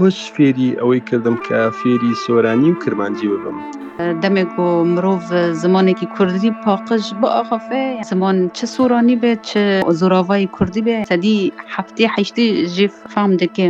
[0.00, 3.58] کۆچ فێری ئەوەی کردم کە فێری سۆرانی و کرمانجیوە بم.
[4.22, 5.20] دەمێک و مرۆڤ
[5.62, 7.82] زمانێکی کوردی پاقش بۆ ئاخافێ
[8.12, 9.62] زمان چه سورانی بێت چه
[10.00, 11.36] زۆراوای کوردی بێ سەدی
[11.74, 13.68] هەفتی حشتی ژیف فام دەکێ.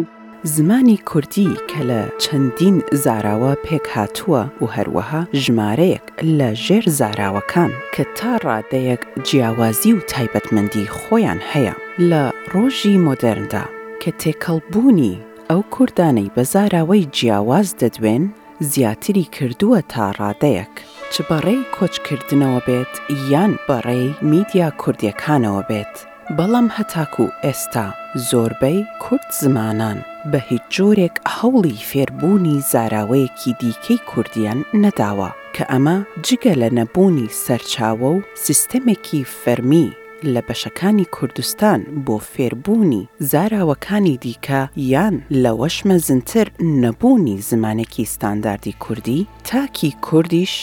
[0.56, 6.04] زمانی کوردی کە لە چەندین زاراوە پێک هاتووە و هەروەها ژمارەیەک
[6.38, 11.74] لە ژێر زاراوەکان کە تا ڕادەیەک جیاوازی و تایبەتمەندی خۆیان هەیە
[12.10, 13.64] لە ڕۆژی مۆدررندا
[14.02, 15.14] کە تێکەڵبوونی
[15.50, 18.24] ئەو کوردانەی بە زاراوەی جیاواز دەدوێن
[18.72, 20.74] زیاتری کردووە تا ڕادەیەک
[21.12, 22.92] چ بەڕێی کۆچکردنەوە بێت
[23.32, 25.94] یان بەڕێی میدیا کوردیەکانەوە بێت
[26.36, 27.86] بەڵام هەتاکو ئێستا
[28.30, 29.98] زۆربەی کورد زمانان
[30.30, 38.08] بە هیچ جۆرێک هەوڵی فێربوونی زاراوەیەکی دیکەی کوردیان نەداوە کە ئەمە جگە لە نەبوونی سەرچاوە
[38.16, 39.88] و سیستەمێکی فەرمی
[40.34, 44.60] لە بەشەکانی کوردستان بۆ فێربوونی زاراوەکانی دیکە
[44.92, 46.46] یان لە وەشمە زنتر
[46.82, 50.54] نەبوونی زمانێکی ستانداردی کوردی تاکی کوردیش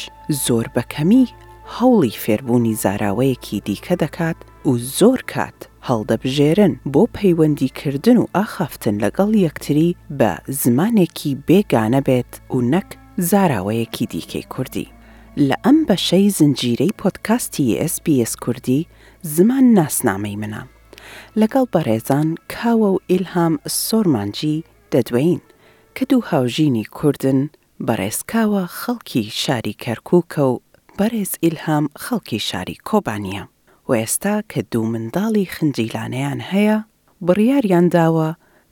[0.46, 1.30] زۆر بەکەمی
[1.76, 4.38] هەوڵی فێربوونی زاراوەیەکی دیکە دەکات
[4.70, 12.58] و زۆر کات هەڵدەبژێرن بۆ پەیوەندیکردن و ئاخافتن لەگەڵ یەکتری بە زمانێکی بێگانە بێت و
[12.74, 12.90] نەک
[13.32, 14.88] زاراوەیەکی دیکەی کوردی.
[15.46, 18.82] لە ئەم بەشەی زنجیرەی پۆتکاستی SسBS کوردی
[19.36, 20.62] زمان ناسنامەی منە.
[21.42, 23.54] لەگەڵ بەڕێزان کاوە و ئیلهام
[23.88, 24.58] سۆرمانجی
[24.94, 25.42] دەدوین
[25.96, 27.40] کە دوو هاوژینی کوردن
[27.88, 30.54] بەڕێزکاوە خەڵکی شاری کەرکووکە و
[31.00, 33.44] بەڕێز ئیلهام خەڵکی شاری کۆبانیە
[33.88, 36.78] و ئێستا کە دوو منداڵی خنجیلانەیان هەیە
[37.26, 38.30] بڕیاریان داوە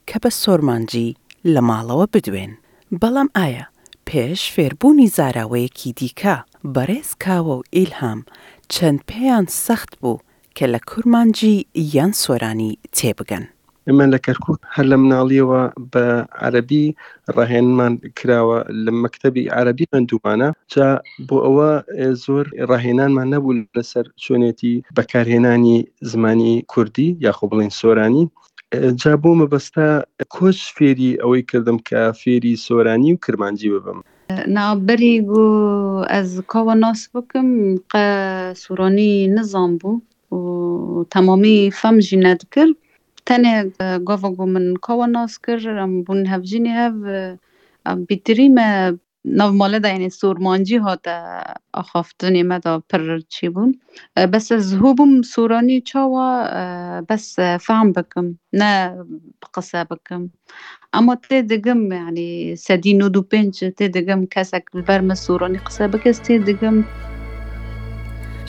[0.09, 1.09] کە بە سۆرمانجی
[1.53, 2.53] لە ماڵەوە بدوێن
[3.01, 3.65] بەڵام ئایا
[4.09, 6.37] پێش فێربوونی زاراوەیەکی دیکە
[6.73, 8.19] بەڕێز کاوە و ئیلهام
[8.73, 10.23] چەند پێیان سەخت بوو
[10.57, 11.55] کە لە کورمانجی
[11.95, 13.45] یان سۆرانی تێبگەن.
[13.89, 15.61] ئمە لە کەرکوت هەر لە مناڵیەوە
[15.93, 16.05] بە
[16.43, 16.85] عەربی
[17.35, 20.89] ڕاهێنمان کراوە لە مەکتتەبی عەربی بندومانە جا
[21.27, 21.71] بۆ ئەوە
[22.25, 25.77] زۆر ڕاهێنانمان نەبوو لەسەر چۆنێتی بەکارهێنانی
[26.11, 28.23] زمانی کوردی یاخۆ بڵین سۆرانی
[29.01, 29.89] جا بۆ مەبەستا
[30.35, 33.99] کۆچ فێری ئەوەی کردم کە فێری سۆرانی و کرمانجی ببم.
[34.29, 35.43] نابری گو
[36.09, 37.47] از کوا ناس بکم
[37.91, 38.05] قا
[38.61, 39.91] سورانی نظام بو
[40.37, 42.67] و تمامی فم جیند کر
[43.27, 43.53] تنه
[44.07, 46.95] گوا گو من کوا ناس کر ام بون هف جینی هف
[48.07, 48.47] بیتری
[49.25, 51.15] navmalê de yenê sormancî hate
[51.79, 53.71] axaftinê me da pir çî bûn
[54.33, 56.27] bes ez hûbûm soranî çawa
[57.09, 58.73] bes fehm bikim ne
[59.55, 60.23] qise bikim
[60.97, 62.31] ئەمە تێ دەگەم ینی
[62.65, 66.77] سەدی و دو پێنج تێ دەگەم کەسێک بەرمە سوورانی قسە بکەس تێ دەگەم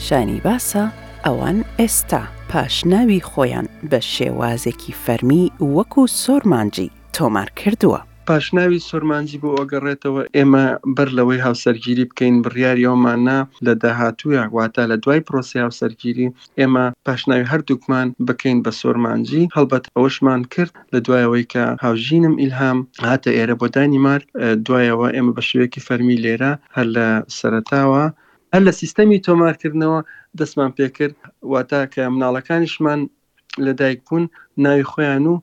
[0.05, 0.83] شانی باسە
[1.25, 2.21] ئەوان ئێستا
[2.51, 5.43] پاشناوی خۆیان بە شێوازێکی فەرمی
[5.75, 8.01] وەکو سۆرمانجی تۆمار کردووە.
[8.31, 10.65] پاشناوی سۆرمانجی بۆ ئۆگەڕێتەوە ئێمە
[10.97, 16.27] بەر لەوەی هاوسەرگیری بکەین بڕیاریەوەمانە لە داهاتووە واتە لە دوای پرۆسی هاوسەرگیری
[16.59, 22.77] ئێمە پاشناوی هەردووکمان بکەین بە سۆرمانجی هەڵبەت ئەوشمان کرد لە دوایەوەی کە هاوژینم ئیلهام
[23.09, 24.25] هاتە ئێرە بۆ دانیمارک
[24.65, 28.03] دوایەوە ئێمە بە شوەیەکی فەرمی لێرە هەر لە سەرتاوە
[28.53, 29.99] هەر لە سیستەمی تۆمارکردنەوە
[30.39, 31.15] دەستمان پێکرد
[31.51, 32.99] واتە کە مناڵەکانیشمان
[33.65, 34.23] لەدایک بوون
[34.63, 35.35] ناوی خۆیان و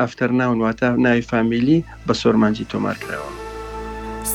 [0.00, 3.30] ئەفتەر ناونواتە ناوی فامیلی بە سۆرمانجی تۆمارکراوە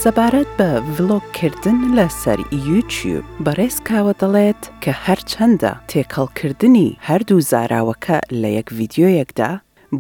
[0.02, 8.68] سەبارەت بە ڤلۆگکردن لەسەر یوتیوب بەڕێز کاوە دەڵێت کە هەرچەندە تێکەڵکردنی هەردوو زاراوەکە لە یەک
[8.78, 9.52] ڤیددیۆیەکدا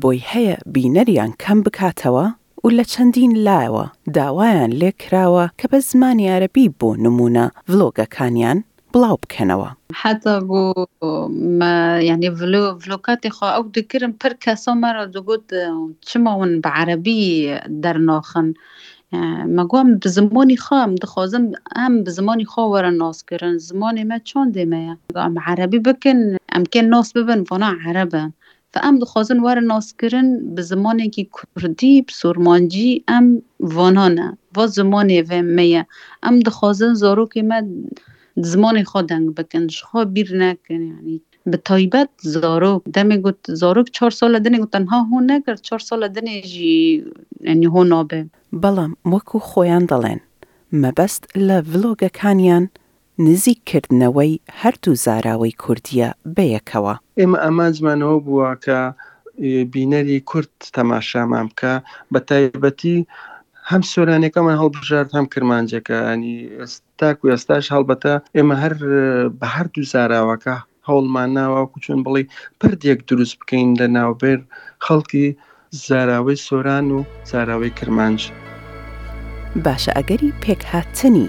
[0.02, 2.26] بۆی هەیە بینەریان کەم بکاتەوە
[2.66, 3.86] و لە چەندین لایەوە
[4.18, 8.60] داوایان لێ کراوە کە بە زمانی عربی بۆ نمونە ڤلۆگەکانیان
[8.98, 9.70] بلاو بڵاو بکەنەوە
[10.02, 10.62] حتا بۆ
[12.10, 12.30] ینی
[12.82, 15.46] ڤلوکاتی خۆ ئەو دکرم پر کەسە مەرە دوگوت
[16.10, 17.24] چمەون بە عەربی
[17.84, 18.48] دەرنۆخن.
[19.58, 20.90] مەگوم بزمانی خام
[22.06, 24.82] بزماني خو ورا ناس كرن زماني ما چون ديما
[25.16, 26.20] دێمەیە عربي بكن
[26.56, 27.40] ام كان ناس ببن
[27.86, 28.24] عربا
[28.74, 32.56] فام دخوزن ئەم ناس وەرە ناسکردن بە زمانێکی کوردی ام
[33.10, 33.26] ئەم
[33.76, 33.90] و
[34.56, 34.84] بۆ و
[35.30, 35.84] وێ
[36.28, 37.60] ام دخوزن دخوازن زۆرۆکی ما
[38.46, 44.12] زمانی خۆ دەنگ بکەن خۆ بیر نکن ینی به تایبەت زارۆک دەمێ گوت زارۆک 4
[44.20, 47.04] سالە دنێ گوت تەنها هۆ نەکرد 4 سالە دنێژی
[47.48, 48.22] ئەنی هۆ نابێ
[48.62, 50.20] بەڵام وەکو خۆیان دەڵێن
[50.82, 52.64] مەبەست لە ڤلۆگەکانیان
[53.26, 58.80] نزیککردنەوەی هەردوو زاراوەی کوردیە بەیەکەوە ئێمە ئەمانزمانەوە بووە کە
[59.74, 61.74] بینەری کورت تەماشامان بکە
[62.14, 62.98] بە تایبەتی
[63.72, 66.36] هەم سۆرانەکەمان هەڵبژارد هەم کرمانجەکەنی
[67.00, 68.74] تاکو ئێستاش هەڵبەتە ئێمە هەر
[69.40, 70.56] بە هەردوو زاراوەکە
[70.88, 72.24] هەوڵمان ناواکو چۆن بڵێ
[72.60, 74.40] پردێک دروست بکەین لە ناوبێر
[74.86, 75.28] خەڵکی
[75.88, 77.00] زاراوەی سۆران و
[77.32, 78.20] زاراوەی کرمانج.
[79.66, 81.28] باشە ئەگەری پێک هاتنی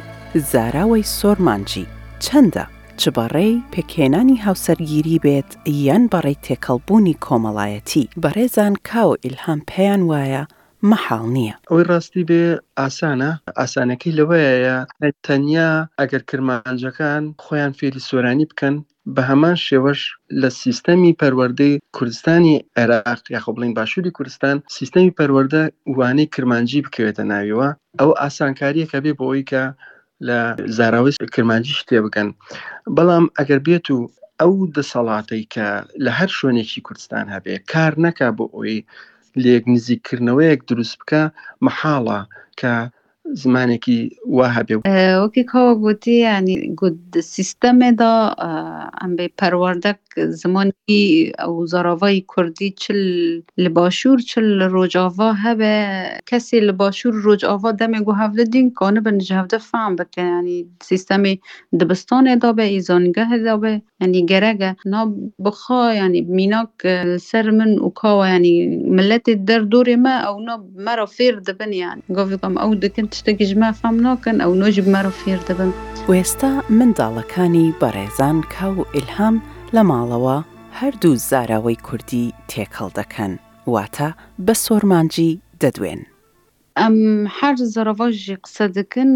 [0.53, 1.87] زاراوەی سۆرمانجی
[2.25, 2.65] چەندە
[3.01, 5.51] چبەڕێی پێکێنانی هاوسەرگیری بێت
[5.87, 10.45] یان بەڕێی تێکەڵبوونی کۆمەڵایەتی بەڕێزان کاو ئیلهام پێیان وایە
[10.91, 12.45] مەحاڵ نییە ئەوەی ڕاستی بێ
[12.81, 13.31] ئاسانە
[13.61, 14.77] ئاسانەکەی لەوەیە
[15.27, 15.71] تەنیا
[16.01, 18.75] ئەگەر کرمانجەکان خۆیان فێری سۆرانی بکەن
[19.15, 20.01] بە هەمان شێوەش
[20.43, 25.63] لە سیستەمی پەروەردەی کوردستانی عێراق یاخۆ بڵین باشووری کوردستان سیستەمی پەروەەردە
[25.99, 27.69] وانەی کرمانجی بکەوێتە ناویەوە
[28.01, 29.63] ئەو ئاسانکاریەکە بێ بۆەوەی کە
[30.27, 30.39] لە
[30.77, 32.29] زاراوی کرمانجی شتێ بکەن
[32.97, 33.99] بەڵام ئەگەر بێت و
[34.41, 35.67] ئەو دەسەڵاتەی کە
[36.05, 38.79] لە هەر شوێنێکی کوردستان هەبێ کار نەکا بۆ ئەوی
[39.45, 41.23] لێک نزیکردنەوەیەک دروست بکە
[41.65, 42.19] مححاڵە
[42.61, 42.75] کە
[43.37, 44.75] زمانی کی زمانێکی وا هەبێ
[45.25, 46.57] وەکێکەوە گوتی ینی
[47.37, 48.15] سیستەمێدا
[49.01, 49.99] ئەم بێ پەروەردەك
[50.43, 51.07] زمانی
[51.41, 53.01] ئەو زەراڤایی کوردی چل
[53.63, 55.75] li باشوور چل ڕۆژاوا هەبێ
[56.31, 59.59] کەسێ li باشوور ڕۆژاوا دم گو هەڤدە دین کانە بن هەفتە
[60.33, 60.57] یعنی
[60.89, 61.23] سیستم
[61.81, 65.01] دبستان دا به ایزانگه دا به یعنی گرگه نا
[65.45, 66.71] بخوا یعنی میناک
[67.31, 68.55] سەر من و کاوە ینی
[68.97, 70.55] ملەتی دەردۆرێ مە ئەو نا
[70.87, 75.71] مەرا فێر دەبن یان گفتم او دکنت شتێکیش مافام نۆکەن ئەو نۆژی بمەرە فێر دەبن
[76.11, 79.37] وێستا منداڵەکانی بەڕێزان کاو و ئلهام
[79.75, 80.37] لە ماڵەوە
[80.79, 83.33] هەردوو زاراوەی کوردی تێکەڵ دەکەن
[83.73, 84.09] واتە
[84.47, 85.33] بە سۆرمانجی
[85.63, 86.01] دەدوێن.
[86.81, 86.97] ئەم
[87.39, 89.11] هەر زەرەوەژی قسە دەکەن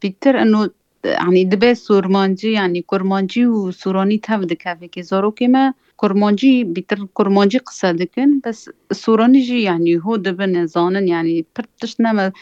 [0.00, 0.62] بیتر ئەنۆ
[1.06, 7.58] یعنی دبه سورمانجی یعنی کرمانجی و سورانی تف دکه که زاروکی ما کرمانجی بیتر کرمانجی
[7.58, 12.32] قصه دکن بس سورانی جی یعنی هو دبه نزانن یعنی پر تشنه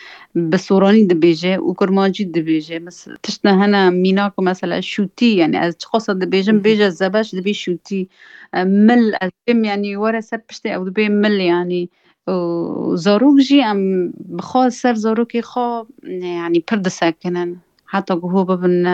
[0.50, 5.76] به سورانی دبیجه و کرمانجی دبیجه بس تشنه هنه مینا که مثلا شوتی یعنی از
[5.78, 8.08] چه خاصه دبیجم بیجه زبش دبی شوتی
[8.54, 11.90] مل از بیم یعنی وره سر پشته او دبی مل یعنی
[12.94, 17.56] زاروک جی ام بخواه سر زاروکی خواه یعنی پر دسکنن
[17.96, 18.84] حتا گوهۆ ببن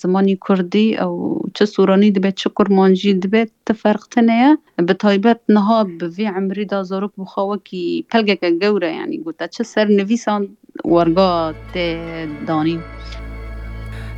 [0.00, 1.12] زمانی کوردی ئەو
[1.56, 4.50] چه سوورانی دەبێت چه کوورمانجی دەبێت تفەرقتنەیە
[4.88, 10.42] بە تایبەت نها بڤی ئەمریدا زۆرک بخواوەکی پەلگەکە گەورە ینی گوتە چه سەر نویسان
[10.92, 11.32] وەرگا
[11.72, 12.78] تێدانی.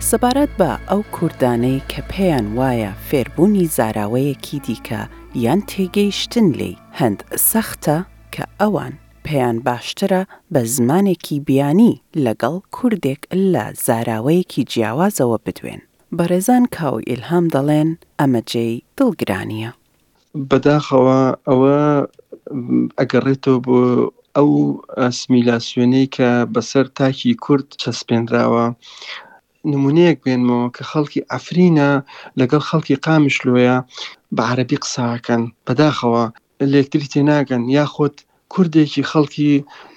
[0.08, 5.00] سەبارەت بە ئەو کوردانەی کە پێیان وایە فێربوونی زاراوەیەکی دیکە
[5.44, 7.18] یان تێگەیشتن لێی هەند
[7.50, 7.96] سەختە
[8.34, 8.94] کە ئەوان
[9.28, 10.22] پێیان باشترە
[10.52, 11.92] بە زمانێکی بیانی
[12.24, 13.20] لەگەڵ کوردێک
[13.52, 15.80] لە زاراوەیەکی جیاوازەوە بدوێن.
[16.16, 17.88] بەڕێزان کاو ئیلهام دەڵێن
[18.18, 19.70] ئەمە جێی دڵگرانیە.
[20.50, 21.78] بەداخەوە ئەوە
[22.98, 23.80] ئەگەڕێتەوە بۆ
[24.36, 24.50] ئەو
[25.02, 28.66] ئەسمیلاسیۆنەی کە بەسەر تاکی کورد چەسپێنراوە.
[29.72, 31.90] نمونەیەک بێنمەوە کە خەڵکی ئەفرینە
[32.40, 33.76] لەگەڵ خەڵکی قامشلوۆیە
[34.36, 36.24] بە عربی قساکەن بەداخەوە
[36.72, 38.16] لێکتری تێناگەن یاخود
[38.52, 39.52] کوردێکی خەڵکی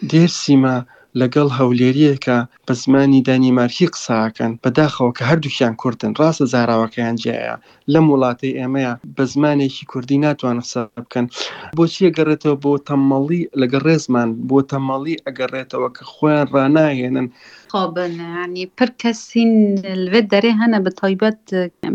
[0.10, 0.76] دێرسیمە
[1.20, 2.38] لەگەڵ هەولێریەکە
[2.68, 7.56] بە زمانی دانیمارکی قساکەن بەداخەوە کە هەردووکیان کوردن ڕاستە زاراوەکەیان جیایە
[7.94, 11.26] لەم وڵاتی ئێمەیە بە زمانێکی کوردی ناتوان قسە بکەن
[11.78, 17.28] بۆچیە گەڕێتەوە بۆ تەمەڵی لەگە ڕێزمان بۆ تەمەڵی ئەگەڕێتەوە کە خۆیان ڕناهێنن.
[17.76, 19.52] قابل يعني پر كسين
[19.96, 21.42] الفيت داري هنا بطيبات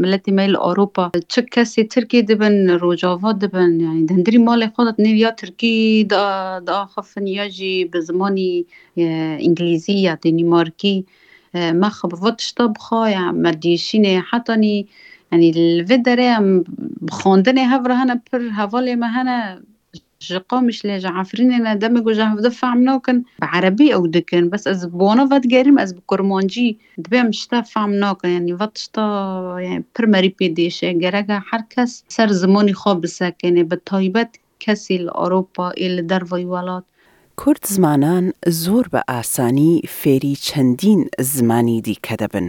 [0.03, 5.77] ملتي ميل أوروبا تشك كسي تركي دبن روجافا دبن يعني دندري مالي خالط نيويا تركي
[6.13, 6.25] دا
[6.69, 8.53] دا خفن يجي بزماني
[8.99, 11.05] آه، إنجليزية دنماركي
[11.55, 14.87] آه، ما خبطش طبخة يعني ما ديشيني حطني
[15.33, 16.63] يعني الفدرة
[17.01, 19.63] بخوندني هفر هنا بر هفالي ما هنا
[20.21, 25.29] جقو مش لا جعفرين انا دمج وجه دفع منوكن بعربي او دكن بس از بونو
[25.29, 29.03] فات جارم از بكرمانجي دبي مش تفع منوكن يعني فاتشتا
[29.59, 36.45] يعني بر برماري بيديش جرجا حركس سر زماني خاب ساكنه بالطيبات كسي الأوروبا اللي درفي
[36.45, 36.85] ولات
[37.37, 38.33] کورد زمانان
[38.65, 41.01] زۆر بە ئاسانی فێری چەندین
[41.35, 42.49] زمانی دیکە دەبن.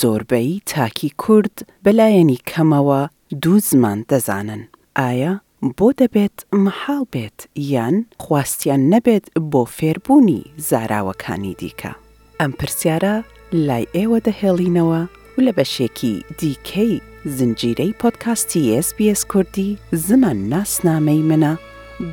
[0.00, 3.00] زۆربەی تاکی کورد بەلایەنی کەمەوە
[3.42, 4.62] دوو زمان دەزانن.
[4.98, 5.32] ئایا
[5.78, 7.38] بۆ دەبێت مەحاڵ بێت
[7.72, 11.92] یان خواستیان نەبێت بۆ فێربوونی زاراوەکانی دیکە.
[12.40, 13.14] ئەم پرسیارە
[13.52, 15.00] لای ئێوە دەهێڵینەوە
[15.34, 16.92] و لە بەشێکی دیکەی
[17.36, 21.52] زنجیرەی پۆتکاستی SسBS کوردی زمان ناسنامەی منە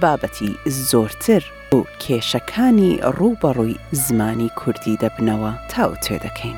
[0.01, 0.51] بابەتی
[0.89, 1.43] زۆرتر
[1.75, 6.57] و کێشەکانی ڕووبەڕووی زمانی کوردی دەبنەوە تاو تێ دەکەین.